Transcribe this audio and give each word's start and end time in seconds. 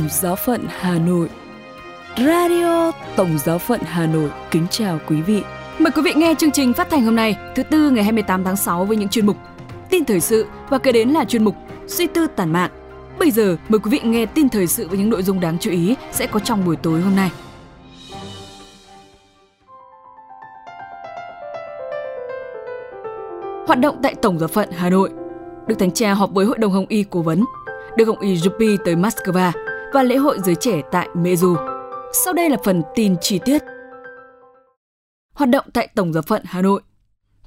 Tổng 0.00 0.08
Giáo 0.08 0.36
phận 0.36 0.64
Hà 0.68 0.98
Nội. 0.98 1.28
Radio 2.18 2.92
Tổng 3.16 3.38
Giáo 3.38 3.58
phận 3.58 3.80
Hà 3.80 4.06
Nội 4.06 4.30
kính 4.50 4.66
chào 4.70 4.98
quý 5.08 5.22
vị. 5.22 5.42
Mời 5.78 5.90
quý 5.90 6.02
vị 6.02 6.12
nghe 6.16 6.34
chương 6.38 6.50
trình 6.50 6.72
phát 6.72 6.90
thanh 6.90 7.04
hôm 7.04 7.16
nay, 7.16 7.36
thứ 7.54 7.62
tư 7.62 7.90
ngày 7.90 8.04
28 8.04 8.44
tháng 8.44 8.56
6 8.56 8.84
với 8.84 8.96
những 8.96 9.08
chuyên 9.08 9.26
mục 9.26 9.36
tin 9.90 10.04
thời 10.04 10.20
sự 10.20 10.46
và 10.68 10.78
kế 10.78 10.92
đến 10.92 11.08
là 11.08 11.24
chuyên 11.24 11.44
mục 11.44 11.54
suy 11.86 12.06
tư 12.06 12.26
tản 12.26 12.52
mạn. 12.52 12.70
Bây 13.18 13.30
giờ 13.30 13.56
mời 13.68 13.78
quý 13.78 13.90
vị 13.90 14.00
nghe 14.04 14.26
tin 14.26 14.48
thời 14.48 14.66
sự 14.66 14.88
với 14.88 14.98
những 14.98 15.10
nội 15.10 15.22
dung 15.22 15.40
đáng 15.40 15.58
chú 15.60 15.70
ý 15.70 15.94
sẽ 16.12 16.26
có 16.26 16.40
trong 16.40 16.64
buổi 16.64 16.76
tối 16.76 17.00
hôm 17.00 17.16
nay. 17.16 17.30
Hoạt 23.66 23.80
động 23.80 23.96
tại 24.02 24.14
Tổng 24.14 24.38
giáo 24.38 24.48
phận 24.48 24.70
Hà 24.70 24.90
Nội. 24.90 25.10
Đức 25.66 25.78
Thánh 25.78 25.92
Cha 25.92 26.14
họp 26.14 26.30
với 26.30 26.46
Hội 26.46 26.58
đồng 26.58 26.72
Hồng 26.72 26.86
Y 26.88 27.04
cố 27.10 27.22
vấn. 27.22 27.44
Đức 27.96 28.04
Hồng 28.04 28.20
Y 28.20 28.34
Juppy 28.34 28.76
tới 28.84 28.96
Moscow 28.96 29.52
và 29.92 30.02
lễ 30.02 30.16
hội 30.16 30.38
giới 30.44 30.54
trẻ 30.54 30.80
tại 30.92 31.08
Meju. 31.14 31.56
Sau 32.24 32.32
đây 32.32 32.50
là 32.50 32.56
phần 32.64 32.82
tin 32.94 33.16
chi 33.20 33.40
tiết. 33.44 33.62
Hoạt 35.32 35.50
động 35.50 35.64
tại 35.72 35.88
Tổng 35.94 36.12
giáo 36.12 36.22
phận 36.22 36.42
Hà 36.44 36.62
Nội. 36.62 36.82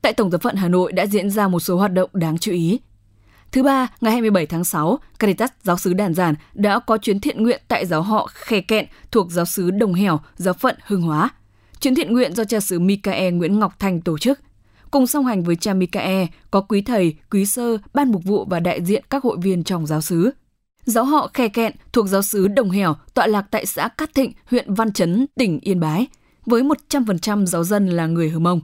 Tại 0.02 0.14
Tổng 0.14 0.32
giáo 0.32 0.40
phận 0.40 0.56
Hà 0.56 0.68
Nội 0.68 0.92
đã 0.92 1.06
diễn 1.06 1.30
ra 1.30 1.48
một 1.48 1.60
số 1.60 1.78
hoạt 1.78 1.94
động 1.94 2.10
đáng 2.14 2.38
chú 2.38 2.52
ý. 2.52 2.80
Thứ 3.52 3.64
ba, 3.64 3.88
ngày 4.02 4.12
27 4.12 4.46
tháng 4.46 4.64
6, 4.64 5.00
Caritas 5.20 5.50
giáo 5.64 5.78
sứ 5.78 5.94
Đàn 5.94 6.14
Giản 6.14 6.36
đã 6.54 6.80
có 6.80 6.98
chuyến 6.98 7.20
thiện 7.20 7.44
nguyện 7.44 7.62
tại 7.68 7.86
giáo 7.86 8.02
họ 8.02 8.30
Khe 8.34 8.62
Kẹn 8.62 8.86
thuộc 9.12 9.32
giáo 9.32 9.46
sứ 9.46 9.72
Đồng 9.72 9.94
Hẻo, 9.94 10.20
giáo 10.36 10.54
phận 10.54 10.76
Hưng 10.86 11.02
Hóa. 11.02 11.30
Chuyến 11.80 11.96
thiện 11.96 12.14
nguyện 12.14 12.36
do 12.36 12.44
cha 12.44 12.60
xứ 12.60 12.80
Mikae 12.80 13.32
Nguyễn 13.32 13.60
Ngọc 13.60 13.80
Thành 13.80 14.02
tổ 14.02 14.18
chức. 14.18 14.40
Cùng 14.92 15.08
song 15.08 15.26
hành 15.26 15.44
với 15.44 15.56
cha 15.56 15.74
Mikae 15.74 16.28
có 16.52 16.62
quý 16.62 16.82
thầy, 16.82 17.16
quý 17.32 17.46
sơ, 17.46 17.78
ban 17.94 18.12
mục 18.12 18.24
vụ 18.24 18.46
và 18.46 18.60
đại 18.60 18.84
diện 18.84 19.04
các 19.10 19.24
hội 19.24 19.38
viên 19.42 19.64
trong 19.64 19.88
giáo 19.88 20.02
sứ. 20.02 20.32
Giáo 20.86 21.06
họ 21.06 21.30
Khe 21.34 21.48
Kẹn 21.48 21.74
thuộc 21.94 22.08
giáo 22.08 22.22
sứ 22.22 22.48
Đồng 22.48 22.70
Hẻo 22.70 22.96
tọa 23.14 23.28
lạc 23.28 23.46
tại 23.52 23.66
xã 23.66 23.88
Cát 23.88 24.14
Thịnh, 24.16 24.32
huyện 24.46 24.74
Văn 24.74 24.92
Chấn, 24.92 25.26
tỉnh 25.36 25.60
Yên 25.60 25.80
Bái, 25.80 26.08
với 26.46 26.64
100% 26.90 27.46
giáo 27.46 27.64
dân 27.64 27.88
là 27.88 28.08
người 28.08 28.30
Hờ 28.30 28.40
Mông. 28.40 28.62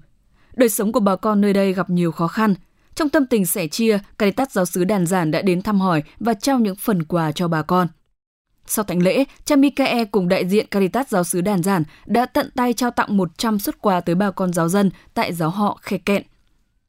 Đời 0.53 0.69
sống 0.69 0.91
của 0.91 0.99
bà 0.99 1.15
con 1.15 1.41
nơi 1.41 1.53
đây 1.53 1.73
gặp 1.73 1.89
nhiều 1.89 2.11
khó 2.11 2.27
khăn. 2.27 2.55
Trong 2.95 3.09
tâm 3.09 3.25
tình 3.25 3.45
sẻ 3.45 3.67
chia, 3.67 3.99
Caritas 4.17 4.51
giáo 4.51 4.65
sứ 4.65 4.83
Đàn 4.83 5.05
Giản 5.05 5.31
đã 5.31 5.41
đến 5.41 5.61
thăm 5.61 5.79
hỏi 5.79 6.03
và 6.19 6.33
trao 6.33 6.59
những 6.59 6.75
phần 6.75 7.03
quà 7.03 7.31
cho 7.31 7.47
bà 7.47 7.61
con. 7.61 7.87
Sau 8.65 8.85
thánh 8.85 9.03
lễ, 9.03 9.23
cha 9.45 9.55
Mikae 9.55 10.05
cùng 10.05 10.29
đại 10.29 10.47
diện 10.47 10.67
Caritas 10.67 11.07
giáo 11.07 11.23
sứ 11.23 11.41
Đàn 11.41 11.63
Giản 11.63 11.83
đã 12.05 12.25
tận 12.25 12.49
tay 12.55 12.73
trao 12.73 12.91
tặng 12.91 13.17
100 13.17 13.59
xuất 13.59 13.81
quà 13.81 14.01
tới 14.01 14.15
bà 14.15 14.31
con 14.31 14.53
giáo 14.53 14.69
dân 14.69 14.91
tại 15.13 15.33
giáo 15.33 15.49
họ 15.49 15.79
Khe 15.81 15.97
Kẹn. 15.97 16.23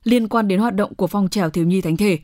Liên 0.04 0.28
quan 0.28 0.48
đến 0.48 0.60
hoạt 0.60 0.74
động 0.74 0.94
của 0.94 1.06
phong 1.06 1.28
trào 1.28 1.50
thiếu 1.50 1.64
nhi 1.64 1.80
thánh 1.80 1.96
thể, 1.96 2.18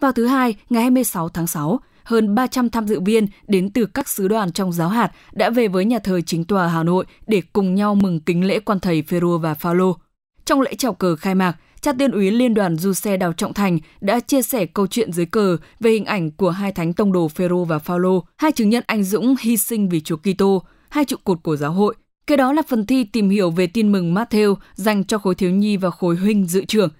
vào 0.00 0.12
thứ 0.12 0.26
hai, 0.26 0.54
ngày 0.70 0.82
26 0.82 1.28
tháng 1.28 1.46
6, 1.46 1.80
hơn 2.04 2.34
300 2.34 2.70
tham 2.70 2.86
dự 2.86 3.00
viên 3.00 3.26
đến 3.48 3.70
từ 3.70 3.86
các 3.86 4.08
sứ 4.08 4.28
đoàn 4.28 4.52
trong 4.52 4.72
giáo 4.72 4.88
hạt 4.88 5.12
đã 5.32 5.50
về 5.50 5.68
với 5.68 5.84
nhà 5.84 5.98
thờ 5.98 6.20
chính 6.20 6.44
tòa 6.44 6.68
Hà 6.68 6.82
Nội 6.82 7.04
để 7.26 7.42
cùng 7.52 7.74
nhau 7.74 7.94
mừng 7.94 8.20
kính 8.20 8.44
lễ 8.44 8.60
quan 8.60 8.80
thầy 8.80 9.02
Phêrô 9.02 9.38
và 9.38 9.54
Phaolô. 9.54 9.96
Trong 10.44 10.60
lễ 10.60 10.74
chào 10.78 10.94
cờ 10.94 11.16
khai 11.16 11.34
mạc, 11.34 11.56
cha 11.80 11.92
tiên 11.92 12.10
úy 12.10 12.30
liên 12.30 12.54
đoàn 12.54 12.76
du 12.76 12.92
xe 12.92 13.16
Đào 13.16 13.32
Trọng 13.32 13.54
Thành 13.54 13.78
đã 14.00 14.20
chia 14.20 14.42
sẻ 14.42 14.66
câu 14.66 14.86
chuyện 14.86 15.12
dưới 15.12 15.26
cờ 15.26 15.56
về 15.80 15.90
hình 15.90 16.04
ảnh 16.04 16.30
của 16.30 16.50
hai 16.50 16.72
thánh 16.72 16.92
tông 16.92 17.12
đồ 17.12 17.28
Phêrô 17.28 17.64
và 17.64 17.78
Phaolô, 17.78 18.24
hai 18.36 18.52
chứng 18.52 18.70
nhân 18.70 18.84
anh 18.86 19.04
dũng 19.04 19.34
hy 19.40 19.56
sinh 19.56 19.88
vì 19.88 20.00
Chúa 20.00 20.16
Kitô, 20.16 20.62
hai 20.88 21.04
trụ 21.04 21.16
cột 21.24 21.42
của 21.42 21.56
giáo 21.56 21.72
hội. 21.72 21.94
Kế 22.26 22.36
đó 22.36 22.52
là 22.52 22.62
phần 22.68 22.86
thi 22.86 23.04
tìm 23.04 23.30
hiểu 23.30 23.50
về 23.50 23.66
tin 23.66 23.92
mừng 23.92 24.14
Matthew 24.14 24.54
dành 24.74 25.04
cho 25.04 25.18
khối 25.18 25.34
thiếu 25.34 25.50
nhi 25.50 25.76
và 25.76 25.90
khối 25.90 26.16
huynh 26.16 26.46
dự 26.46 26.64
trưởng. 26.64 26.90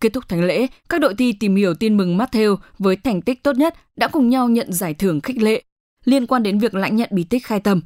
Kết 0.00 0.12
thúc 0.12 0.28
thánh 0.28 0.44
lễ, 0.44 0.66
các 0.88 1.00
đội 1.00 1.14
thi 1.14 1.32
tìm 1.32 1.56
hiểu 1.56 1.74
tin 1.74 1.96
mừng 1.96 2.18
Matthew 2.18 2.56
với 2.78 2.96
thành 2.96 3.22
tích 3.22 3.42
tốt 3.42 3.56
nhất 3.56 3.74
đã 3.96 4.08
cùng 4.08 4.28
nhau 4.28 4.48
nhận 4.48 4.72
giải 4.72 4.94
thưởng 4.94 5.20
khích 5.20 5.42
lệ 5.42 5.62
liên 6.04 6.26
quan 6.26 6.42
đến 6.42 6.58
việc 6.58 6.74
lãnh 6.74 6.96
nhận 6.96 7.08
bí 7.12 7.24
tích 7.24 7.46
khai 7.46 7.60
tâm. 7.60 7.80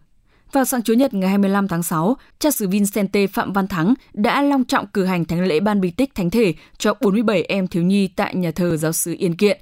Vào 0.52 0.64
sáng 0.64 0.82
Chủ 0.82 0.92
nhật 0.92 1.14
ngày 1.14 1.28
25 1.28 1.68
tháng 1.68 1.82
6, 1.82 2.16
cha 2.38 2.50
xứ 2.50 2.68
Vincente 2.68 3.26
Phạm 3.26 3.52
Văn 3.52 3.68
Thắng 3.68 3.94
đã 4.12 4.42
long 4.42 4.64
trọng 4.64 4.86
cử 4.86 5.04
hành 5.04 5.24
thánh 5.24 5.40
lễ 5.40 5.60
ban 5.60 5.80
bí 5.80 5.90
tích 5.90 6.14
thánh 6.14 6.30
thể 6.30 6.54
cho 6.78 6.94
47 7.00 7.42
em 7.42 7.66
thiếu 7.66 7.82
nhi 7.82 8.08
tại 8.08 8.34
nhà 8.34 8.50
thờ 8.50 8.76
giáo 8.76 8.92
sứ 8.92 9.14
Yên 9.18 9.36
Kiện. 9.36 9.60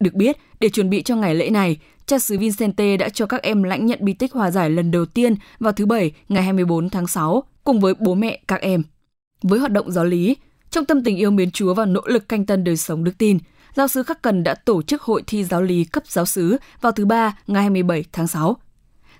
Được 0.00 0.14
biết, 0.14 0.36
để 0.60 0.68
chuẩn 0.68 0.90
bị 0.90 1.02
cho 1.02 1.16
ngày 1.16 1.34
lễ 1.34 1.50
này, 1.50 1.78
cha 2.06 2.18
xứ 2.18 2.38
Vincente 2.38 2.96
đã 2.96 3.08
cho 3.08 3.26
các 3.26 3.42
em 3.42 3.62
lãnh 3.62 3.86
nhận 3.86 3.98
bí 4.02 4.12
tích 4.12 4.32
hòa 4.32 4.50
giải 4.50 4.70
lần 4.70 4.90
đầu 4.90 5.06
tiên 5.06 5.34
vào 5.58 5.72
thứ 5.72 5.86
Bảy 5.86 6.12
ngày 6.28 6.42
24 6.42 6.90
tháng 6.90 7.06
6 7.06 7.42
cùng 7.64 7.80
với 7.80 7.94
bố 7.98 8.14
mẹ 8.14 8.40
các 8.48 8.60
em. 8.60 8.82
Với 9.42 9.58
hoạt 9.58 9.72
động 9.72 9.90
giáo 9.90 10.04
lý, 10.04 10.36
trong 10.70 10.84
tâm 10.84 11.04
tình 11.04 11.16
yêu 11.16 11.30
mến 11.30 11.50
Chúa 11.50 11.74
và 11.74 11.84
nỗ 11.84 12.00
lực 12.06 12.28
canh 12.28 12.46
tân 12.46 12.64
đời 12.64 12.76
sống 12.76 13.04
đức 13.04 13.18
tin, 13.18 13.38
giáo 13.74 13.88
sứ 13.88 14.02
Khắc 14.02 14.22
Cần 14.22 14.44
đã 14.44 14.54
tổ 14.54 14.82
chức 14.82 15.02
hội 15.02 15.22
thi 15.26 15.44
giáo 15.44 15.62
lý 15.62 15.84
cấp 15.84 16.02
giáo 16.06 16.26
sứ 16.26 16.56
vào 16.80 16.92
thứ 16.92 17.04
Ba 17.04 17.38
ngày 17.46 17.62
27 17.62 18.04
tháng 18.12 18.26
6. 18.26 18.56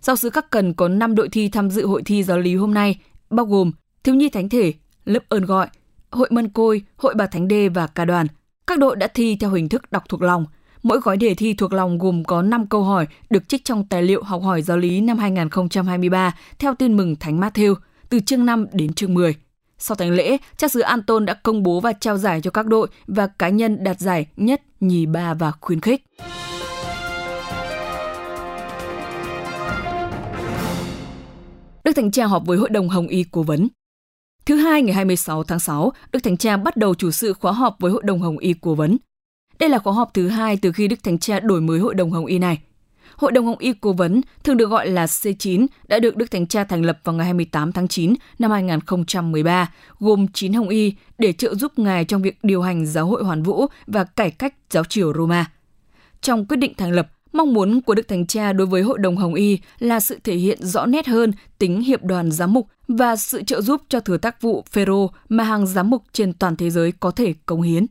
Giáo 0.00 0.16
sứ 0.16 0.30
Khắc 0.30 0.50
Cần 0.50 0.74
có 0.74 0.88
5 0.88 1.14
đội 1.14 1.28
thi 1.28 1.48
tham 1.48 1.70
dự 1.70 1.86
hội 1.86 2.02
thi 2.02 2.22
giáo 2.22 2.38
lý 2.38 2.56
hôm 2.56 2.74
nay, 2.74 2.98
bao 3.30 3.46
gồm 3.46 3.72
Thiếu 4.04 4.14
nhi 4.14 4.28
Thánh 4.28 4.48
Thể, 4.48 4.72
lớp 5.04 5.22
ơn 5.28 5.44
gọi, 5.44 5.68
Hội 6.10 6.28
Mân 6.30 6.48
Côi, 6.48 6.82
Hội 6.96 7.14
Bà 7.14 7.26
Thánh 7.26 7.48
Đê 7.48 7.68
và 7.68 7.86
ca 7.86 8.04
đoàn. 8.04 8.26
Các 8.66 8.78
đội 8.78 8.96
đã 8.96 9.06
thi 9.06 9.36
theo 9.40 9.50
hình 9.50 9.68
thức 9.68 9.92
đọc 9.92 10.02
thuộc 10.08 10.22
lòng. 10.22 10.46
Mỗi 10.82 11.00
gói 11.00 11.16
đề 11.16 11.34
thi 11.34 11.54
thuộc 11.54 11.72
lòng 11.72 11.98
gồm 11.98 12.24
có 12.24 12.42
5 12.42 12.66
câu 12.66 12.84
hỏi 12.84 13.06
được 13.30 13.48
trích 13.48 13.64
trong 13.64 13.86
tài 13.86 14.02
liệu 14.02 14.22
học 14.22 14.42
hỏi 14.42 14.62
giáo 14.62 14.76
lý 14.76 15.00
năm 15.00 15.18
2023 15.18 16.34
theo 16.58 16.74
tin 16.74 16.96
mừng 16.96 17.16
Thánh 17.16 17.40
Matthew, 17.40 17.74
từ 18.08 18.20
chương 18.20 18.46
5 18.46 18.66
đến 18.72 18.92
chương 18.92 19.14
10. 19.14 19.34
Sau 19.80 19.94
thánh 19.94 20.10
lễ, 20.10 20.36
cha 20.56 20.68
xứ 20.68 20.80
Anton 20.80 21.26
đã 21.26 21.34
công 21.34 21.62
bố 21.62 21.80
và 21.80 21.92
trao 21.92 22.16
giải 22.16 22.40
cho 22.40 22.50
các 22.50 22.66
đội 22.66 22.88
và 23.06 23.26
cá 23.26 23.48
nhân 23.48 23.84
đạt 23.84 24.00
giải 24.00 24.26
nhất, 24.36 24.62
nhì, 24.80 25.06
ba 25.06 25.34
và 25.34 25.52
khuyến 25.60 25.80
khích. 25.80 26.04
Đức 31.84 31.92
Thánh 31.96 32.10
Cha 32.10 32.26
họp 32.26 32.46
với 32.46 32.58
Hội 32.58 32.68
đồng 32.68 32.88
Hồng 32.88 33.08
Y 33.08 33.24
Cố 33.30 33.42
vấn. 33.42 33.68
Thứ 34.46 34.56
hai 34.56 34.82
ngày 34.82 34.94
26 34.94 35.44
tháng 35.44 35.60
6, 35.60 35.92
Đức 36.12 36.20
Thánh 36.22 36.36
Cha 36.36 36.56
bắt 36.56 36.76
đầu 36.76 36.94
chủ 36.94 37.10
sự 37.10 37.32
khóa 37.32 37.52
họp 37.52 37.76
với 37.78 37.92
Hội 37.92 38.02
đồng 38.04 38.20
Hồng 38.20 38.38
Y 38.38 38.54
Cố 38.60 38.74
vấn. 38.74 38.96
Đây 39.58 39.68
là 39.68 39.78
khóa 39.78 39.92
họp 39.92 40.14
thứ 40.14 40.28
hai 40.28 40.56
từ 40.56 40.72
khi 40.72 40.88
Đức 40.88 41.02
Thánh 41.02 41.18
Cha 41.18 41.40
đổi 41.40 41.60
mới 41.60 41.78
Hội 41.78 41.94
đồng 41.94 42.10
Hồng 42.10 42.26
Y 42.26 42.38
này. 42.38 42.58
Hội 43.20 43.32
đồng 43.32 43.46
Hồng 43.46 43.58
Y 43.58 43.72
Cố 43.72 43.92
vấn, 43.92 44.20
thường 44.44 44.56
được 44.56 44.70
gọi 44.70 44.88
là 44.88 45.06
C9, 45.06 45.66
đã 45.88 45.98
được 45.98 46.16
Đức 46.16 46.30
Thánh 46.30 46.46
Cha 46.46 46.64
thành 46.64 46.84
lập 46.84 46.98
vào 47.04 47.14
ngày 47.14 47.24
28 47.24 47.72
tháng 47.72 47.88
9 47.88 48.14
năm 48.38 48.50
2013, 48.50 49.72
gồm 49.98 50.26
9 50.34 50.52
Hồng 50.52 50.68
Y 50.68 50.94
để 51.18 51.32
trợ 51.32 51.54
giúp 51.54 51.78
Ngài 51.78 52.04
trong 52.04 52.22
việc 52.22 52.38
điều 52.42 52.62
hành 52.62 52.86
giáo 52.86 53.06
hội 53.06 53.24
hoàn 53.24 53.42
vũ 53.42 53.66
và 53.86 54.04
cải 54.04 54.30
cách 54.30 54.54
giáo 54.70 54.84
triều 54.84 55.12
Roma. 55.14 55.50
Trong 56.20 56.46
quyết 56.46 56.56
định 56.56 56.74
thành 56.76 56.92
lập, 56.92 57.08
mong 57.32 57.54
muốn 57.54 57.80
của 57.80 57.94
Đức 57.94 58.08
Thánh 58.08 58.26
Cha 58.26 58.52
đối 58.52 58.66
với 58.66 58.82
Hội 58.82 58.98
đồng 58.98 59.16
Hồng 59.16 59.34
Y 59.34 59.58
là 59.78 60.00
sự 60.00 60.18
thể 60.24 60.34
hiện 60.34 60.58
rõ 60.62 60.86
nét 60.86 61.06
hơn 61.06 61.32
tính 61.58 61.80
hiệp 61.80 62.02
đoàn 62.02 62.30
giám 62.30 62.52
mục 62.52 62.66
và 62.88 63.16
sự 63.16 63.42
trợ 63.42 63.60
giúp 63.60 63.82
cho 63.88 64.00
thừa 64.00 64.16
tác 64.16 64.42
vụ 64.42 64.64
Phêrô 64.70 65.10
mà 65.28 65.44
hàng 65.44 65.66
giám 65.66 65.90
mục 65.90 66.02
trên 66.12 66.32
toàn 66.32 66.56
thế 66.56 66.70
giới 66.70 66.92
có 66.92 67.10
thể 67.10 67.34
cống 67.46 67.62
hiến. 67.62 67.86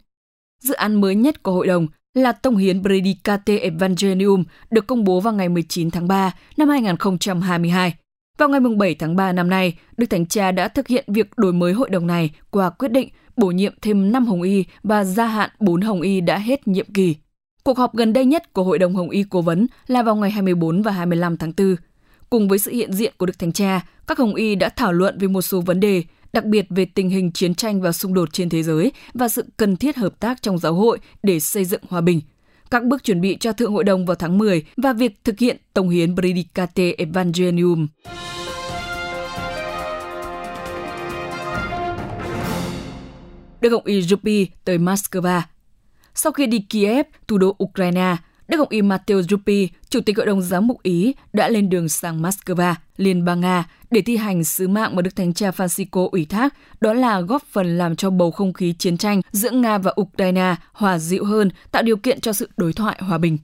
Dự 0.63 0.73
án 0.73 1.01
mới 1.01 1.15
nhất 1.15 1.43
của 1.43 1.51
hội 1.51 1.67
đồng 1.67 1.87
là 2.19 2.31
Tông 2.31 2.57
hiến 2.57 2.83
Predicate 2.83 3.57
Evangelium 3.57 4.43
được 4.71 4.87
công 4.87 5.03
bố 5.03 5.19
vào 5.19 5.33
ngày 5.33 5.49
19 5.49 5.91
tháng 5.91 6.07
3 6.07 6.31
năm 6.57 6.69
2022. 6.69 7.93
Vào 8.37 8.49
ngày 8.49 8.59
7 8.77 8.95
tháng 8.95 9.15
3 9.15 9.31
năm 9.31 9.49
nay, 9.49 9.77
Đức 9.97 10.05
Thánh 10.09 10.25
Cha 10.25 10.51
đã 10.51 10.67
thực 10.67 10.87
hiện 10.87 11.05
việc 11.07 11.37
đổi 11.37 11.53
mới 11.53 11.73
hội 11.73 11.89
đồng 11.89 12.07
này 12.07 12.29
qua 12.49 12.69
quyết 12.69 12.91
định 12.91 13.09
bổ 13.37 13.47
nhiệm 13.47 13.73
thêm 13.81 14.11
5 14.11 14.25
Hồng 14.25 14.41
Y 14.41 14.65
và 14.83 15.03
gia 15.03 15.25
hạn 15.25 15.49
4 15.59 15.81
Hồng 15.81 16.01
Y 16.01 16.21
đã 16.21 16.37
hết 16.37 16.67
nhiệm 16.67 16.93
kỳ. 16.93 17.15
Cuộc 17.63 17.77
họp 17.77 17.95
gần 17.95 18.13
đây 18.13 18.25
nhất 18.25 18.53
của 18.53 18.63
Hội 18.63 18.79
đồng 18.79 18.95
Hồng 18.95 19.09
Y 19.09 19.23
Cố 19.29 19.41
vấn 19.41 19.67
là 19.87 20.03
vào 20.03 20.15
ngày 20.15 20.31
24 20.31 20.81
và 20.81 20.91
25 20.91 21.37
tháng 21.37 21.53
4. 21.57 21.75
Cùng 22.29 22.47
với 22.47 22.59
sự 22.59 22.71
hiện 22.71 22.93
diện 22.93 23.13
của 23.17 23.25
Đức 23.25 23.39
Thánh 23.39 23.51
Cha, 23.51 23.81
các 24.07 24.17
Hồng 24.17 24.35
Y 24.35 24.55
đã 24.55 24.69
thảo 24.69 24.93
luận 24.93 25.17
về 25.19 25.27
một 25.27 25.41
số 25.41 25.61
vấn 25.61 25.79
đề, 25.79 26.03
đặc 26.33 26.45
biệt 26.45 26.65
về 26.69 26.85
tình 26.85 27.09
hình 27.09 27.31
chiến 27.31 27.55
tranh 27.55 27.81
và 27.81 27.91
xung 27.91 28.13
đột 28.13 28.33
trên 28.33 28.49
thế 28.49 28.63
giới 28.63 28.91
và 29.13 29.27
sự 29.27 29.45
cần 29.57 29.77
thiết 29.77 29.97
hợp 29.97 30.19
tác 30.19 30.41
trong 30.41 30.57
giáo 30.57 30.73
hội 30.73 30.99
để 31.23 31.39
xây 31.39 31.65
dựng 31.65 31.81
hòa 31.89 32.01
bình. 32.01 32.21
Các 32.71 32.83
bước 32.83 33.03
chuẩn 33.03 33.21
bị 33.21 33.37
cho 33.39 33.53
Thượng 33.53 33.73
Hội 33.73 33.83
đồng 33.83 34.05
vào 34.05 34.15
tháng 34.15 34.37
10 34.37 34.63
và 34.77 34.93
việc 34.93 35.23
thực 35.23 35.39
hiện 35.39 35.57
Tổng 35.73 35.89
hiến 35.89 36.15
Predicate 36.15 36.91
Evangelium. 36.97 37.87
Đức 43.61 43.69
Hồng 43.69 43.85
Y 43.85 44.01
Rupi 44.01 44.47
tới 44.65 44.77
Moscow 44.77 45.41
sau 46.19 46.31
khi 46.31 46.47
đi 46.47 46.59
Kiev, 46.59 47.05
thủ 47.27 47.37
đô 47.37 47.55
Ukraine, 47.63 48.15
Đức 48.49 48.57
Hồng 48.57 48.69
Y 48.69 48.81
Matteo 48.81 49.19
Zuppi, 49.19 49.67
Chủ 49.89 50.01
tịch 50.01 50.17
Hội 50.17 50.25
đồng 50.25 50.41
Giám 50.41 50.67
mục 50.67 50.83
Ý, 50.83 51.13
đã 51.33 51.49
lên 51.49 51.69
đường 51.69 51.89
sang 51.89 52.21
Moscow, 52.21 52.73
Liên 52.97 53.25
bang 53.25 53.41
Nga, 53.41 53.65
để 53.91 54.01
thi 54.01 54.17
hành 54.17 54.43
sứ 54.43 54.67
mạng 54.67 54.95
mà 54.95 55.01
Đức 55.01 55.15
Thánh 55.15 55.33
Cha 55.33 55.51
Francisco 55.51 56.09
ủy 56.09 56.25
thác, 56.25 56.53
đó 56.81 56.93
là 56.93 57.21
góp 57.21 57.43
phần 57.51 57.77
làm 57.77 57.95
cho 57.95 58.09
bầu 58.09 58.31
không 58.31 58.53
khí 58.53 58.73
chiến 58.73 58.97
tranh 58.97 59.21
giữa 59.31 59.51
Nga 59.51 59.77
và 59.77 59.93
Ukraine 60.01 60.55
hòa 60.73 60.97
dịu 60.97 61.25
hơn, 61.25 61.49
tạo 61.71 61.83
điều 61.83 61.97
kiện 61.97 62.21
cho 62.21 62.33
sự 62.33 62.49
đối 62.57 62.73
thoại 62.73 62.97
hòa 63.01 63.17
bình. 63.17 63.37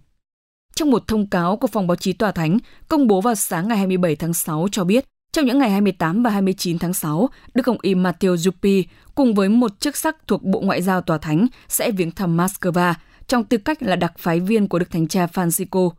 Trong 0.76 0.92
một 0.92 1.08
thông 1.08 1.28
cáo 1.28 1.58
của 1.58 1.68
phòng 1.68 1.88
báo 1.88 1.96
chí 1.96 2.14
Tòa 2.14 2.32
Thánh, 2.32 2.58
công 2.88 3.08
bố 3.08 3.22
vào 3.22 3.36
sáng 3.36 3.68
ngày 3.68 3.78
27 3.78 4.16
tháng 4.16 4.34
6 4.34 4.68
cho 4.72 4.84
biết, 4.84 5.06
trong 5.34 5.46
những 5.46 5.60
ngày 5.60 5.70
28 5.70 6.24
và 6.24 6.30
29 6.30 6.80
tháng 6.80 6.94
6, 6.94 7.30
Đức 7.54 7.68
Hồng 7.68 7.78
Y 7.82 7.96
Matteo 7.96 8.36
Zuppi 8.36 8.84
cùng 9.16 9.36
với 9.36 9.50
một 9.50 9.80
chức 9.80 9.98
sắc 9.98 10.28
thuộc 10.28 10.44
Bộ 10.44 10.60
Ngoại 10.60 10.82
giao 10.82 11.02
Tòa 11.02 11.18
Thánh 11.18 11.48
sẽ 11.68 11.92
viếng 11.92 12.12
thăm 12.12 12.38
Moscow 12.38 12.94
trong 13.28 13.44
tư 13.44 13.58
cách 13.58 13.84
là 13.84 13.96
đặc 13.96 14.14
phái 14.18 14.40
viên 14.40 14.68
của 14.68 14.80
Đức 14.80 14.92
Thánh 14.92 15.08
Cha 15.08 15.26
Francisco. 15.34 15.90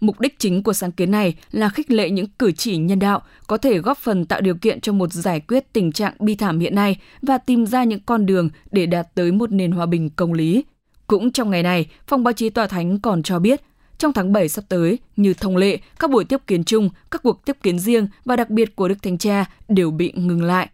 Mục 0.00 0.20
đích 0.20 0.38
chính 0.38 0.62
của 0.62 0.72
sáng 0.72 0.92
kiến 0.92 1.10
này 1.10 1.34
là 1.50 1.68
khích 1.68 1.90
lệ 1.90 2.10
những 2.10 2.26
cử 2.26 2.52
chỉ 2.52 2.76
nhân 2.76 2.98
đạo 2.98 3.22
có 3.46 3.56
thể 3.56 3.78
góp 3.78 3.98
phần 3.98 4.26
tạo 4.26 4.40
điều 4.40 4.54
kiện 4.54 4.80
cho 4.80 4.92
một 4.92 5.12
giải 5.12 5.40
quyết 5.40 5.72
tình 5.72 5.92
trạng 5.92 6.14
bi 6.18 6.34
thảm 6.34 6.58
hiện 6.58 6.74
nay 6.74 6.96
và 7.22 7.38
tìm 7.38 7.66
ra 7.66 7.84
những 7.84 8.00
con 8.06 8.26
đường 8.26 8.48
để 8.70 8.86
đạt 8.86 9.14
tới 9.14 9.32
một 9.32 9.52
nền 9.52 9.72
hòa 9.72 9.86
bình 9.86 10.10
công 10.10 10.32
lý. 10.32 10.64
Cũng 11.06 11.32
trong 11.32 11.50
ngày 11.50 11.62
này, 11.62 11.86
Phòng 12.06 12.24
báo 12.24 12.32
chí 12.32 12.50
Tòa 12.50 12.66
Thánh 12.66 13.00
còn 13.00 13.22
cho 13.22 13.38
biết, 13.38 13.60
trong 13.98 14.12
tháng 14.12 14.32
7 14.32 14.48
sắp 14.48 14.64
tới, 14.68 14.98
như 15.16 15.34
thông 15.34 15.56
lệ, 15.56 15.78
các 15.98 16.10
buổi 16.10 16.24
tiếp 16.24 16.40
kiến 16.46 16.64
chung, 16.64 16.90
các 17.10 17.22
cuộc 17.22 17.44
tiếp 17.44 17.56
kiến 17.62 17.78
riêng 17.78 18.08
và 18.24 18.36
đặc 18.36 18.50
biệt 18.50 18.76
của 18.76 18.88
Đức 18.88 19.02
Thánh 19.02 19.18
Cha 19.18 19.44
đều 19.68 19.90
bị 19.90 20.12
ngừng 20.14 20.42
lại. 20.42 20.68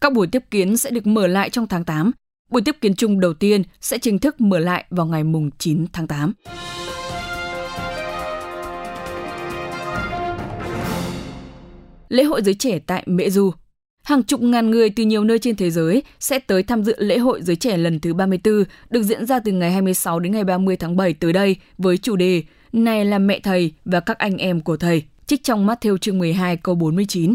Các 0.00 0.12
buổi 0.12 0.26
tiếp 0.26 0.44
kiến 0.50 0.76
sẽ 0.76 0.90
được 0.90 1.06
mở 1.06 1.26
lại 1.26 1.50
trong 1.50 1.66
tháng 1.66 1.84
8. 1.84 2.12
Buổi 2.48 2.62
tiếp 2.62 2.76
kiến 2.80 2.94
chung 2.94 3.20
đầu 3.20 3.34
tiên 3.34 3.62
sẽ 3.80 3.98
chính 3.98 4.18
thức 4.18 4.40
mở 4.40 4.58
lại 4.58 4.84
vào 4.90 5.06
ngày 5.06 5.22
9 5.58 5.86
tháng 5.92 6.06
8. 6.06 6.32
lễ 12.08 12.24
hội 12.24 12.42
giới 12.42 12.54
trẻ 12.54 12.78
tại 12.78 13.02
Mễ 13.06 13.30
Du. 13.30 13.50
Hàng 14.02 14.22
chục 14.22 14.40
ngàn 14.42 14.70
người 14.70 14.90
từ 14.90 15.04
nhiều 15.04 15.24
nơi 15.24 15.38
trên 15.38 15.56
thế 15.56 15.70
giới 15.70 16.02
sẽ 16.20 16.38
tới 16.38 16.62
tham 16.62 16.84
dự 16.84 16.94
lễ 16.98 17.18
hội 17.18 17.42
giới 17.42 17.56
trẻ 17.56 17.76
lần 17.76 18.00
thứ 18.00 18.14
34 18.14 18.64
được 18.90 19.02
diễn 19.02 19.26
ra 19.26 19.40
từ 19.40 19.52
ngày 19.52 19.72
26 19.72 20.20
đến 20.20 20.32
ngày 20.32 20.44
30 20.44 20.76
tháng 20.76 20.96
7 20.96 21.14
tới 21.14 21.32
đây 21.32 21.56
với 21.78 21.98
chủ 21.98 22.16
đề 22.16 22.42
Này 22.72 23.04
là 23.04 23.18
mẹ 23.18 23.40
thầy 23.40 23.72
và 23.84 24.00
các 24.00 24.18
anh 24.18 24.36
em 24.36 24.60
của 24.60 24.76
thầy, 24.76 25.02
trích 25.26 25.44
trong 25.44 25.66
Matthew 25.66 25.96
chương 25.96 26.18
12 26.18 26.56
câu 26.56 26.74
49. 26.74 27.34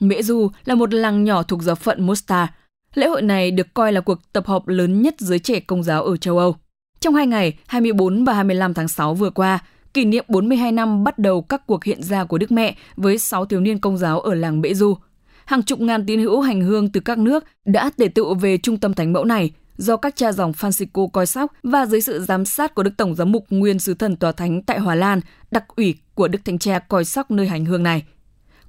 Mễ 0.00 0.22
Du 0.22 0.50
là 0.64 0.74
một 0.74 0.94
làng 0.94 1.24
nhỏ 1.24 1.42
thuộc 1.42 1.62
giáo 1.62 1.74
phận 1.74 2.06
Mostar. 2.06 2.48
Lễ 2.94 3.06
hội 3.06 3.22
này 3.22 3.50
được 3.50 3.74
coi 3.74 3.92
là 3.92 4.00
cuộc 4.00 4.32
tập 4.32 4.46
hợp 4.46 4.68
lớn 4.68 5.02
nhất 5.02 5.14
giới 5.18 5.38
trẻ 5.38 5.60
công 5.60 5.82
giáo 5.82 6.04
ở 6.04 6.16
châu 6.16 6.38
Âu. 6.38 6.56
Trong 7.00 7.14
hai 7.14 7.26
ngày 7.26 7.54
24 7.66 8.24
và 8.24 8.32
25 8.32 8.74
tháng 8.74 8.88
6 8.88 9.14
vừa 9.14 9.30
qua, 9.30 9.58
kỷ 9.94 10.04
niệm 10.04 10.24
42 10.28 10.72
năm 10.72 11.04
bắt 11.04 11.18
đầu 11.18 11.42
các 11.42 11.66
cuộc 11.66 11.84
hiện 11.84 12.02
ra 12.02 12.24
của 12.24 12.38
Đức 12.38 12.52
Mẹ 12.52 12.76
với 12.96 13.18
6 13.18 13.44
thiếu 13.44 13.60
niên 13.60 13.78
công 13.78 13.98
giáo 13.98 14.20
ở 14.20 14.34
làng 14.34 14.60
Bệ 14.60 14.74
Du. 14.74 14.96
Hàng 15.44 15.62
chục 15.62 15.80
ngàn 15.80 16.06
tín 16.06 16.20
hữu 16.20 16.40
hành 16.40 16.60
hương 16.60 16.88
từ 16.88 17.00
các 17.00 17.18
nước 17.18 17.44
đã 17.64 17.90
tề 17.96 18.08
tựu 18.08 18.34
về 18.34 18.58
trung 18.58 18.78
tâm 18.78 18.94
thánh 18.94 19.12
mẫu 19.12 19.24
này 19.24 19.50
do 19.76 19.96
các 19.96 20.16
cha 20.16 20.32
dòng 20.32 20.52
Francisco 20.52 21.08
coi 21.08 21.26
sóc 21.26 21.52
và 21.62 21.86
dưới 21.86 22.00
sự 22.00 22.20
giám 22.20 22.44
sát 22.44 22.74
của 22.74 22.82
Đức 22.82 22.96
Tổng 22.96 23.14
giám 23.14 23.32
mục 23.32 23.46
Nguyên 23.50 23.78
sứ 23.78 23.94
thần 23.94 24.16
tòa 24.16 24.32
thánh 24.32 24.62
tại 24.62 24.78
Hòa 24.78 24.94
Lan, 24.94 25.20
đặc 25.50 25.64
ủy 25.76 25.94
của 26.14 26.28
Đức 26.28 26.38
Thánh 26.44 26.58
Cha 26.58 26.78
coi 26.78 27.04
sóc 27.04 27.30
nơi 27.30 27.48
hành 27.48 27.64
hương 27.64 27.82
này. 27.82 28.02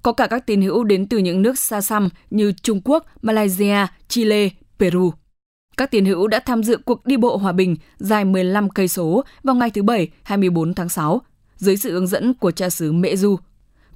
Có 0.03 0.11
cả 0.11 0.27
các 0.27 0.45
tín 0.45 0.61
hữu 0.61 0.83
đến 0.83 1.07
từ 1.07 1.17
những 1.17 1.41
nước 1.41 1.59
xa 1.59 1.81
xăm 1.81 2.09
như 2.29 2.51
Trung 2.51 2.81
Quốc, 2.85 3.05
Malaysia, 3.21 3.77
Chile, 4.07 4.49
Peru. 4.79 5.13
Các 5.77 5.91
tín 5.91 6.05
hữu 6.05 6.27
đã 6.27 6.39
tham 6.39 6.63
dự 6.63 6.77
cuộc 6.85 7.05
đi 7.05 7.17
bộ 7.17 7.37
hòa 7.37 7.51
bình 7.51 7.75
dài 7.97 8.25
15 8.25 8.69
cây 8.69 8.87
số 8.87 9.23
vào 9.43 9.55
ngày 9.55 9.69
thứ 9.69 9.83
Bảy 9.83 10.07
24 10.23 10.73
tháng 10.73 10.89
6 10.89 11.21
dưới 11.57 11.77
sự 11.77 11.91
hướng 11.93 12.07
dẫn 12.07 12.33
của 12.33 12.51
cha 12.51 12.69
xứ 12.69 12.91
Mễ 12.91 13.15
Du. 13.15 13.37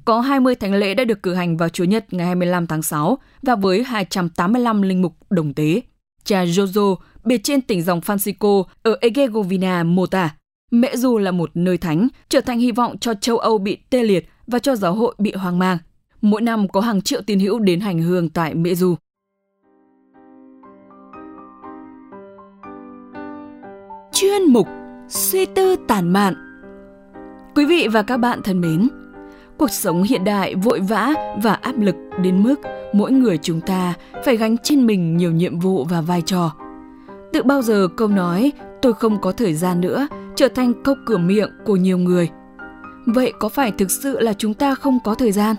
Có 0.06 0.20
20 0.20 0.56
thánh 0.56 0.74
lễ 0.74 0.94
đã 0.94 1.04
được 1.04 1.24
cử 1.24 1.34
hành 1.34 1.58
vào 1.58 1.70
Chủ 1.70 1.84
nhật 1.84 2.14
ngày 2.14 2.28
25 2.28 2.68
tháng 2.68 2.82
6 2.82 3.18
và 3.42 3.56
với 3.56 3.84
285 3.84 4.82
linh 4.82 5.02
mục 5.02 5.14
đồng 5.30 5.54
tế. 5.54 5.82
Cha 6.24 6.46
Jojo, 6.46 6.96
biệt 7.24 7.42
trên 7.44 7.62
tỉnh 7.62 7.82
dòng 7.82 8.00
Francisco 8.00 8.64
ở 8.84 8.98
Egegovina 9.02 9.84
mô 9.84 10.06
tả, 10.06 10.36
Mễ 10.72 10.96
Du 10.96 11.18
là 11.18 11.32
một 11.32 11.50
nơi 11.54 11.78
thánh, 11.78 12.08
trở 12.30 12.42
thành 12.42 12.60
hy 12.60 12.72
vọng 12.72 12.98
cho 12.98 13.14
châu 13.14 13.38
Âu 13.38 13.58
bị 13.58 13.78
tê 13.90 14.04
liệt 14.04 14.30
và 14.48 14.60
cho 14.60 14.76
giáo 14.76 14.94
hội 14.94 15.16
bị 15.18 15.34
hoang 15.34 15.60
mang. 15.60 15.78
Mỗi 16.28 16.42
năm 16.42 16.68
có 16.68 16.82
hàng 16.82 17.02
triệu 17.02 17.22
tín 17.22 17.40
hữu 17.40 17.60
đến 17.60 17.80
hành 17.80 18.02
hương 18.02 18.30
tại 18.30 18.56
Mễ 18.56 18.76
Du. 18.76 18.96
chuyên 24.12 24.42
mục 24.50 24.68
Suy 25.10 25.46
tư 25.46 25.76
tản 25.88 26.14
mạn. 26.14 26.34
Quý 27.56 27.66
vị 27.66 27.88
và 27.92 28.02
các 28.02 28.18
bạn 28.18 28.42
thân 28.44 28.62
mến, 28.62 28.90
cuộc 29.58 29.72
sống 29.72 30.04
hiện 30.04 30.24
đại 30.24 30.56
vội 30.56 30.80
vã 30.80 31.14
và 31.44 31.54
áp 31.54 31.80
lực 31.80 31.96
đến 32.24 32.44
mức 32.44 32.56
mỗi 32.94 33.12
người 33.12 33.38
chúng 33.38 33.62
ta 33.62 33.94
phải 34.26 34.38
gánh 34.38 34.58
trên 34.64 34.88
mình 34.88 35.18
nhiều 35.18 35.32
nhiệm 35.32 35.60
vụ 35.60 35.84
và 35.84 36.02
vai 36.02 36.22
trò. 36.22 36.56
Tự 37.34 37.44
bao 37.44 37.62
giờ 37.62 37.88
câu 37.98 38.08
nói 38.08 38.52
tôi 38.82 38.94
không 38.94 39.22
có 39.22 39.32
thời 39.32 39.54
gian 39.54 39.82
nữa 39.82 40.08
trở 40.36 40.48
thành 40.48 40.84
câu 40.84 40.96
cửa 41.06 41.18
miệng 41.18 41.50
của 41.66 41.76
nhiều 41.76 41.98
người. 41.98 42.30
Vậy 43.06 43.34
có 43.40 43.50
phải 43.50 43.72
thực 43.72 43.92
sự 43.92 44.20
là 44.20 44.34
chúng 44.34 44.54
ta 44.54 44.76
không 44.76 45.00
có 45.04 45.16
thời 45.16 45.32
gian? 45.32 45.56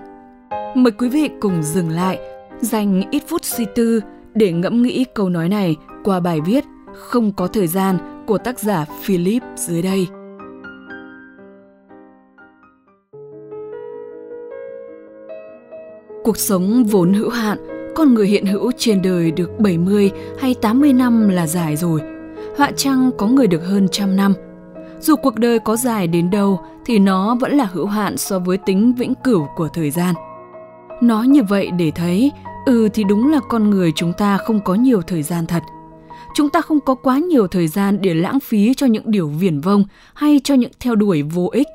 Mời 0.75 0.93
quý 0.93 1.09
vị 1.09 1.31
cùng 1.41 1.63
dừng 1.63 1.89
lại, 1.89 2.19
dành 2.61 3.03
ít 3.11 3.23
phút 3.29 3.45
suy 3.45 3.67
tư 3.75 4.01
để 4.35 4.53
ngẫm 4.53 4.83
nghĩ 4.83 5.05
câu 5.15 5.29
nói 5.29 5.49
này 5.49 5.77
qua 6.05 6.21
bài 6.21 6.41
viết 6.47 6.65
Không 6.95 7.33
có 7.33 7.47
thời 7.47 7.67
gian 7.67 8.25
của 8.27 8.39
tác 8.39 8.59
giả 8.59 8.87
Philip 9.03 9.43
dưới 9.57 9.83
đây. 9.83 10.07
Cuộc 16.25 16.39
sống 16.39 16.85
vốn 16.85 17.15
hữu 17.15 17.31
hạn, 17.31 17.59
con 17.95 18.15
người 18.15 18.27
hiện 18.27 18.47
hữu 18.47 18.73
trên 18.79 19.03
đời 19.03 19.31
được 19.31 19.59
70 19.59 20.11
hay 20.39 20.55
80 20.55 20.93
năm 20.93 21.29
là 21.29 21.47
dài 21.47 21.77
rồi. 21.77 22.01
Họa 22.57 22.71
chăng 22.77 23.11
có 23.19 23.27
người 23.27 23.47
được 23.47 23.65
hơn 23.65 23.89
trăm 23.89 24.17
năm. 24.17 24.35
Dù 25.01 25.17
cuộc 25.17 25.39
đời 25.39 25.59
có 25.59 25.77
dài 25.77 26.07
đến 26.07 26.31
đâu 26.31 26.61
thì 26.87 26.99
nó 26.99 27.35
vẫn 27.35 27.57
là 27.57 27.65
hữu 27.65 27.87
hạn 27.87 28.17
so 28.17 28.39
với 28.39 28.59
tính 28.67 28.95
vĩnh 28.95 29.15
cửu 29.25 29.49
của 29.57 29.69
thời 29.69 29.91
gian. 29.91 30.15
Nói 31.01 31.29
như 31.29 31.43
vậy 31.43 31.71
để 31.79 31.91
thấy, 31.91 32.33
ừ 32.67 32.89
thì 32.95 33.05
đúng 33.05 33.33
là 33.33 33.41
con 33.49 33.71
người 33.71 33.93
chúng 33.97 34.13
ta 34.19 34.39
không 34.39 34.61
có 34.65 34.75
nhiều 34.75 35.03
thời 35.03 35.23
gian 35.23 35.47
thật– 35.47 35.63
chúng 36.35 36.51
ta 36.51 36.61
không 36.61 36.81
có 36.81 36.95
quá 36.95 37.19
nhiều 37.19 37.47
thời 37.47 37.69
gian 37.69 38.01
để 38.01 38.15
lãng 38.15 38.41
phí 38.41 38.75
cho 38.75 38.87
những 38.87 39.11
điều 39.11 39.29
viển 39.29 39.61
vông 39.61 39.85
hay 40.15 40.41
cho 40.45 40.55
những 40.55 40.71
theo 40.81 40.95
đuổi 40.95 41.23
vô 41.23 41.49
ích. 41.53 41.67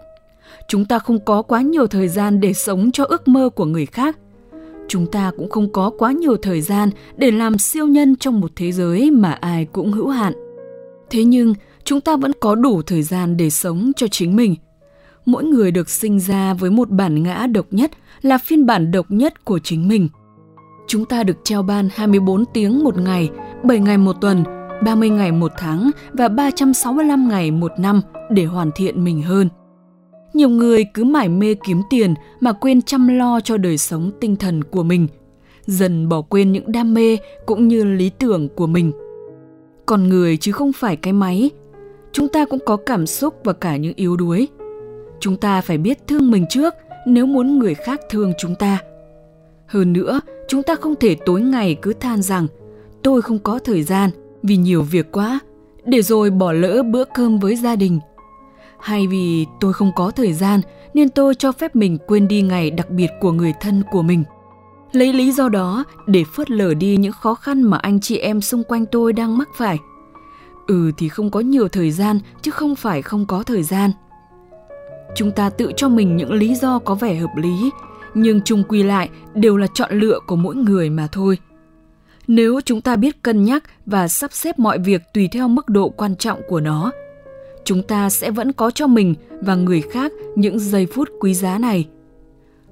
Chúng 0.68 0.86
ta 0.86 1.00
không 1.00 1.20
có 1.26 1.42
quá 1.42 1.62
nhiều 1.62 1.88
thời 1.88 2.08
gian 2.08 2.40
để 2.40 2.54
sống 2.54 2.92
cho 2.92 3.06
ước 3.06 3.28
mơ 3.28 3.50
của 3.50 3.66
người 3.66 3.86
khác. 3.86 4.18
Chúng 4.88 5.08
ta 5.12 5.32
cũng 5.38 5.50
không 5.50 5.72
có 5.72 5.92
quá 5.98 6.12
nhiều 6.12 6.38
thời 6.38 6.62
gian 6.62 6.90
để 7.18 7.32
làm 7.32 7.58
siêu 7.58 7.88
nhân 7.88 8.16
trong 8.16 8.40
một 8.40 8.52
thế 8.56 8.72
giới 8.72 9.12
mà 9.12 9.32
ai 9.32 9.66
cũng 9.66 9.92
hữu 9.92 10.08
hạn. 10.08 10.34
Thế 11.10 11.24
nhưng 11.24 11.54
chúng 11.84 12.02
ta 12.02 12.16
vẫn 12.16 12.32
có 12.40 12.56
đủ 12.56 12.82
thời 12.82 13.04
gian 13.04 13.38
để 13.38 13.50
sống 13.50 13.92
cho 13.96 14.08
chính 14.08 14.36
mình 14.36 14.56
mỗi 15.26 15.44
người 15.44 15.72
được 15.72 15.90
sinh 15.90 16.20
ra 16.20 16.54
với 16.54 16.70
một 16.70 16.90
bản 16.90 17.24
ngã 17.24 17.48
độc 17.48 17.66
nhất 17.72 17.92
là 18.22 18.38
phiên 18.38 18.66
bản 18.66 18.92
độc 18.92 19.06
nhất 19.10 19.46
của 19.46 19.60
chính 19.60 19.88
mình 19.88 20.10
chúng 20.88 21.06
ta 21.06 21.24
được 21.24 21.38
treo 21.44 21.64
ban 21.64 21.90
24 21.94 22.46
tiếng 22.46 22.84
một 22.84 22.98
ngày, 22.98 23.30
7 23.64 23.80
ngày 23.80 23.98
một 23.98 24.14
tuần, 24.22 24.44
30 24.86 25.10
ngày 25.10 25.32
một 25.32 25.52
tháng 25.58 25.92
và 26.14 26.28
365 26.28 27.30
ngày 27.30 27.52
một 27.52 27.72
năm 27.78 28.02
để 28.32 28.46
hoàn 28.46 28.72
thiện 28.76 29.04
mình 29.04 29.22
hơn. 29.22 29.50
Nhiều 30.34 30.50
người 30.50 30.86
cứ 30.94 31.04
mải 31.04 31.30
mê 31.30 31.56
kiếm 31.68 31.82
tiền 31.90 32.14
mà 32.40 32.52
quên 32.52 32.82
chăm 32.82 33.08
lo 33.08 33.40
cho 33.40 33.58
đời 33.58 33.78
sống 33.78 34.12
tinh 34.22 34.36
thần 34.36 34.64
của 34.64 34.84
mình, 34.84 35.08
dần 35.66 36.10
bỏ 36.10 36.22
quên 36.22 36.52
những 36.52 36.72
đam 36.72 36.94
mê 36.94 37.18
cũng 37.46 37.68
như 37.68 37.84
lý 37.84 38.10
tưởng 38.10 38.50
của 38.50 38.68
mình. 38.68 38.92
Con 39.86 40.10
người 40.10 40.38
chứ 40.38 40.52
không 40.52 40.74
phải 40.74 40.96
cái 40.96 41.14
máy, 41.14 41.50
chúng 42.12 42.28
ta 42.28 42.46
cũng 42.46 42.60
có 42.66 42.78
cảm 42.78 43.08
xúc 43.08 43.36
và 43.44 43.54
cả 43.54 43.76
những 43.76 43.94
yếu 43.96 44.16
đuối. 44.16 44.48
Chúng 45.24 45.38
ta 45.38 45.62
phải 45.62 45.78
biết 45.78 46.08
thương 46.08 46.32
mình 46.32 46.46
trước 46.50 46.74
nếu 47.06 47.26
muốn 47.26 47.60
người 47.60 47.74
khác 47.74 48.00
thương 48.10 48.34
chúng 48.40 48.56
ta. 48.56 48.80
Hơn 49.68 49.94
nữa, 49.94 50.22
chúng 50.48 50.64
ta 50.64 50.76
không 50.76 50.96
thể 51.00 51.16
tối 51.26 51.42
ngày 51.42 51.76
cứ 51.82 51.94
than 51.94 52.22
rằng 52.22 52.48
tôi 53.04 53.22
không 53.22 53.40
có 53.40 53.60
thời 53.60 53.84
gian 53.84 54.10
vì 54.44 54.58
nhiều 54.58 54.82
việc 54.82 55.12
quá, 55.12 55.40
để 55.86 56.02
rồi 56.02 56.30
bỏ 56.30 56.52
lỡ 56.52 56.84
bữa 56.84 57.04
cơm 57.04 57.40
với 57.40 57.56
gia 57.56 57.76
đình. 57.76 58.00
Hay 58.80 59.08
vì 59.08 59.46
tôi 59.60 59.74
không 59.74 59.92
có 59.96 60.12
thời 60.12 60.34
gian 60.34 60.62
nên 60.94 61.10
tôi 61.10 61.36
cho 61.36 61.52
phép 61.52 61.76
mình 61.76 61.98
quên 62.08 62.28
đi 62.28 62.42
ngày 62.42 62.72
đặc 62.72 62.90
biệt 62.90 63.10
của 63.22 63.32
người 63.32 63.54
thân 63.62 63.84
của 63.92 64.02
mình. 64.02 64.24
Lấy 64.92 65.14
lý 65.14 65.32
do 65.32 65.50
đó 65.50 65.84
để 66.08 66.24
phớt 66.36 66.52
lờ 66.52 66.74
đi 66.74 66.98
những 66.98 67.14
khó 67.14 67.36
khăn 67.36 67.62
mà 67.62 67.78
anh 67.78 68.00
chị 68.02 68.18
em 68.18 68.42
xung 68.42 68.64
quanh 68.64 68.86
tôi 68.86 69.14
đang 69.14 69.38
mắc 69.38 69.50
phải. 69.58 69.78
Ừ 70.68 70.92
thì 70.98 71.10
không 71.10 71.32
có 71.32 71.40
nhiều 71.40 71.68
thời 71.68 71.92
gian 71.92 72.20
chứ 72.42 72.52
không 72.52 72.76
phải 72.76 73.02
không 73.02 73.26
có 73.26 73.44
thời 73.44 73.64
gian. 73.64 73.92
Chúng 75.16 75.32
ta 75.32 75.50
tự 75.50 75.72
cho 75.78 75.90
mình 75.90 76.18
những 76.18 76.32
lý 76.34 76.56
do 76.56 76.80
có 76.80 76.96
vẻ 76.96 77.16
hợp 77.16 77.32
lý 77.36 77.72
nhưng 78.14 78.42
chung 78.42 78.64
quy 78.70 78.84
lại 78.84 79.10
đều 79.34 79.58
là 79.58 79.68
chọn 79.74 80.00
lựa 80.00 80.20
của 80.28 80.36
mỗi 80.36 80.56
người 80.56 80.90
mà 80.90 81.08
thôi. 81.12 81.38
Nếu 82.28 82.62
chúng 82.66 82.82
ta 82.82 82.96
biết 82.96 83.24
cân 83.24 83.44
nhắc 83.44 83.64
và 83.86 84.08
sắp 84.08 84.34
xếp 84.34 84.60
mọi 84.60 84.80
việc 84.80 85.02
tùy 85.14 85.30
theo 85.32 85.48
mức 85.48 85.70
độ 85.70 85.90
quan 85.90 86.16
trọng 86.16 86.42
của 86.48 86.60
nó, 86.60 86.92
chúng 87.64 87.84
ta 87.84 88.10
sẽ 88.10 88.32
vẫn 88.32 88.54
có 88.54 88.72
cho 88.72 88.88
mình 88.88 89.16
và 89.42 89.56
người 89.56 89.82
khác 89.82 90.12
những 90.36 90.60
giây 90.60 90.86
phút 90.86 91.10
quý 91.20 91.34
giá 91.34 91.58
này. 91.58 91.88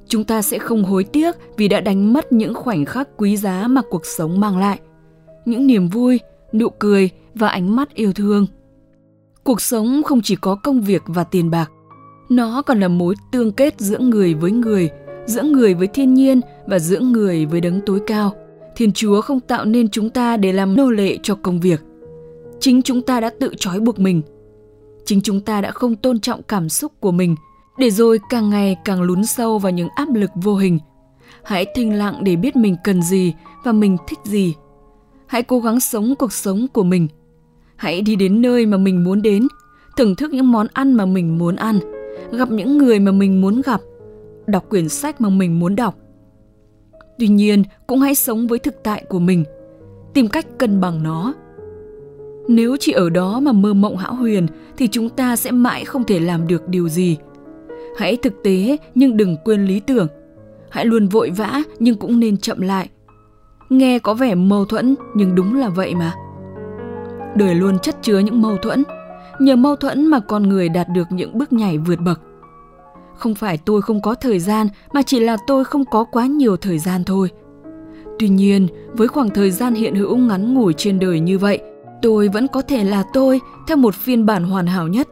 Chúng 0.08 0.24
ta 0.24 0.42
sẽ 0.42 0.60
không 0.60 0.84
hối 0.84 1.04
tiếc 1.04 1.36
vì 1.58 1.68
đã 1.68 1.80
đánh 1.80 2.14
mất 2.14 2.32
những 2.32 2.54
khoảnh 2.54 2.86
khắc 2.86 3.08
quý 3.18 3.38
giá 3.38 3.68
mà 3.68 3.82
cuộc 3.90 4.06
sống 4.06 4.40
mang 4.40 4.58
lại. 4.58 4.80
Những 5.46 5.68
niềm 5.68 5.88
vui, 5.88 6.20
nụ 6.54 6.70
cười 6.70 7.10
và 7.36 7.48
ánh 7.48 7.76
mắt 7.76 7.94
yêu 7.94 8.14
thương. 8.14 8.48
Cuộc 9.44 9.62
sống 9.62 10.04
không 10.04 10.22
chỉ 10.22 10.36
có 10.36 10.56
công 10.56 10.82
việc 10.82 11.02
và 11.06 11.24
tiền 11.24 11.50
bạc, 11.50 11.72
nó 12.32 12.62
còn 12.62 12.80
là 12.80 12.88
mối 12.88 13.16
tương 13.32 13.52
kết 13.52 13.80
giữa 13.80 14.00
người 14.00 14.34
với 14.34 14.52
người 14.52 14.90
giữa 15.26 15.44
người 15.44 15.74
với 15.74 15.88
thiên 15.88 16.14
nhiên 16.14 16.42
và 16.66 16.80
giữa 16.80 17.00
người 17.00 17.46
với 17.46 17.62
đấng 17.62 17.82
tối 17.86 18.00
cao. 18.08 18.34
Thiên 18.76 18.94
Chúa 18.94 19.22
không 19.22 19.40
tạo 19.40 19.66
nên 19.66 19.90
chúng 19.90 20.10
ta 20.10 20.38
để 20.38 20.54
làm 20.54 20.76
nô 20.76 20.90
lệ 20.90 21.18
cho 21.24 21.36
công 21.36 21.60
việc. 21.60 21.82
Chính 22.60 22.82
chúng 22.82 23.02
ta 23.02 23.20
đã 23.20 23.32
tự 23.40 23.54
trói 23.58 23.80
buộc 23.80 24.00
mình. 24.00 24.22
Chính 25.06 25.22
chúng 25.22 25.42
ta 25.42 25.62
đã 25.62 25.72
không 25.72 25.96
tôn 25.96 26.20
trọng 26.20 26.44
cảm 26.44 26.70
xúc 26.70 26.92
của 27.00 27.12
mình, 27.12 27.36
để 27.78 27.92
rồi 27.92 28.20
càng 28.30 28.50
ngày 28.50 28.78
càng 28.86 29.02
lún 29.02 29.26
sâu 29.26 29.60
vào 29.60 29.72
những 29.72 29.90
áp 29.96 30.08
lực 30.14 30.32
vô 30.36 30.56
hình. 30.56 30.80
Hãy 31.44 31.66
thinh 31.76 31.98
lặng 31.98 32.24
để 32.24 32.36
biết 32.36 32.56
mình 32.56 32.76
cần 32.84 33.02
gì 33.02 33.34
và 33.64 33.72
mình 33.72 33.98
thích 34.08 34.20
gì. 34.24 34.56
Hãy 35.28 35.44
cố 35.44 35.60
gắng 35.60 35.80
sống 35.80 36.16
cuộc 36.20 36.34
sống 36.34 36.68
của 36.74 36.84
mình. 36.84 37.08
Hãy 37.76 38.02
đi 38.02 38.16
đến 38.16 38.42
nơi 38.42 38.66
mà 38.66 38.78
mình 38.78 39.04
muốn 39.04 39.22
đến, 39.22 39.48
thưởng 39.98 40.16
thức 40.16 40.34
những 40.34 40.52
món 40.52 40.68
ăn 40.74 40.94
mà 40.94 41.06
mình 41.06 41.38
muốn 41.38 41.56
ăn, 41.56 41.80
gặp 42.32 42.52
những 42.52 42.78
người 42.78 43.00
mà 43.00 43.12
mình 43.12 43.42
muốn 43.42 43.62
gặp, 43.66 43.82
đọc 44.48 44.70
quyển 44.70 44.90
sách 44.90 45.22
mà 45.22 45.30
mình 45.30 45.60
muốn 45.60 45.76
đọc. 45.76 45.96
Tuy 47.20 47.28
nhiên, 47.28 47.64
cũng 47.88 48.00
hãy 48.00 48.16
sống 48.16 48.48
với 48.48 48.60
thực 48.60 48.84
tại 48.84 49.06
của 49.10 49.20
mình, 49.20 49.44
tìm 50.14 50.28
cách 50.28 50.46
cân 50.58 50.82
bằng 50.82 51.04
nó. 51.04 51.34
Nếu 52.48 52.78
chỉ 52.80 52.92
ở 52.92 53.10
đó 53.10 53.40
mà 53.40 53.52
mơ 53.52 53.74
mộng 53.74 53.98
hão 53.98 54.16
huyền 54.16 54.48
thì 54.78 54.88
chúng 54.88 55.10
ta 55.10 55.36
sẽ 55.36 55.52
mãi 55.52 55.86
không 55.86 56.04
thể 56.04 56.20
làm 56.20 56.48
được 56.48 56.68
điều 56.68 56.90
gì. 56.90 57.18
Hãy 57.98 58.18
thực 58.18 58.34
tế 58.44 58.78
nhưng 58.96 59.18
đừng 59.18 59.38
quên 59.46 59.66
lý 59.66 59.80
tưởng. 59.80 60.08
Hãy 60.70 60.86
luôn 60.86 61.08
vội 61.08 61.30
vã 61.30 61.64
nhưng 61.80 61.96
cũng 61.96 62.20
nên 62.20 62.38
chậm 62.38 62.62
lại. 62.62 62.90
Nghe 63.70 64.00
có 64.00 64.14
vẻ 64.14 64.36
mâu 64.36 64.66
thuẫn 64.66 64.96
nhưng 65.16 65.36
đúng 65.36 65.60
là 65.60 65.70
vậy 65.70 65.96
mà. 65.96 66.14
Đời 67.36 67.56
luôn 67.56 67.80
chất 67.80 67.96
chứa 68.02 68.20
những 68.20 68.42
mâu 68.42 68.58
thuẫn. 68.58 68.84
Nhờ 69.42 69.56
mâu 69.56 69.76
thuẫn 69.76 70.06
mà 70.06 70.20
con 70.20 70.50
người 70.50 70.70
đạt 70.70 70.88
được 70.90 71.12
những 71.12 71.38
bước 71.38 71.54
nhảy 71.54 71.78
vượt 71.78 72.00
bậc. 72.00 72.22
Không 73.16 73.36
phải 73.36 73.58
tôi 73.58 73.82
không 73.82 74.02
có 74.02 74.16
thời 74.16 74.40
gian 74.40 74.68
mà 74.94 75.02
chỉ 75.02 75.20
là 75.20 75.38
tôi 75.48 75.64
không 75.64 75.86
có 75.86 76.04
quá 76.04 76.26
nhiều 76.26 76.58
thời 76.58 76.80
gian 76.80 77.04
thôi. 77.04 77.30
Tuy 78.20 78.30
nhiên, 78.30 78.68
với 78.94 79.08
khoảng 79.08 79.30
thời 79.30 79.52
gian 79.52 79.74
hiện 79.74 79.96
hữu 79.96 80.18
ngắn 80.18 80.54
ngủi 80.54 80.74
trên 80.74 81.00
đời 81.00 81.20
như 81.20 81.38
vậy, 81.38 81.60
tôi 82.02 82.28
vẫn 82.28 82.48
có 82.48 82.62
thể 82.62 82.84
là 82.84 83.04
tôi 83.14 83.42
theo 83.68 83.78
một 83.78 83.96
phiên 83.96 84.26
bản 84.26 84.44
hoàn 84.44 84.68
hảo 84.68 84.88
nhất. 84.88 85.08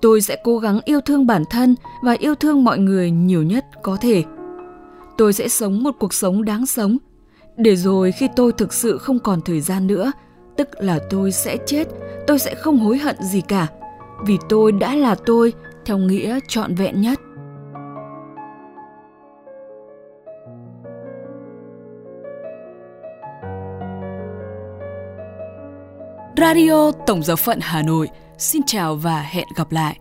Tôi 0.00 0.20
sẽ 0.20 0.36
cố 0.44 0.58
gắng 0.58 0.80
yêu 0.84 1.00
thương 1.00 1.26
bản 1.26 1.44
thân 1.50 1.74
và 2.02 2.12
yêu 2.12 2.34
thương 2.34 2.64
mọi 2.64 2.78
người 2.78 3.10
nhiều 3.10 3.42
nhất 3.42 3.64
có 3.82 3.96
thể. 4.00 4.24
Tôi 5.18 5.32
sẽ 5.32 5.48
sống 5.48 5.82
một 5.82 5.94
cuộc 5.98 6.14
sống 6.14 6.44
đáng 6.44 6.66
sống, 6.66 6.98
để 7.56 7.76
rồi 7.76 8.12
khi 8.12 8.28
tôi 8.36 8.52
thực 8.52 8.72
sự 8.72 8.98
không 8.98 9.18
còn 9.18 9.40
thời 9.40 9.60
gian 9.60 9.86
nữa, 9.86 10.12
tức 10.58 10.68
là 10.78 10.98
tôi 11.10 11.32
sẽ 11.32 11.56
chết, 11.66 11.84
tôi 12.26 12.38
sẽ 12.38 12.54
không 12.54 12.78
hối 12.78 12.98
hận 12.98 13.16
gì 13.22 13.40
cả, 13.40 13.66
vì 14.26 14.38
tôi 14.48 14.72
đã 14.72 14.94
là 14.94 15.14
tôi 15.26 15.52
theo 15.84 15.98
nghĩa 15.98 16.38
trọn 16.48 16.74
vẹn 16.74 17.00
nhất. 17.00 17.18
Radio 26.36 26.92
Tổng 27.06 27.22
giáo 27.22 27.36
phận 27.36 27.58
Hà 27.62 27.82
Nội 27.82 28.08
xin 28.38 28.62
chào 28.66 28.94
và 28.94 29.20
hẹn 29.20 29.46
gặp 29.56 29.72
lại. 29.72 29.98